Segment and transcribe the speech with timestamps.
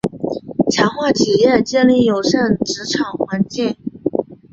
[0.71, 3.77] 强化企业建立友善职场环境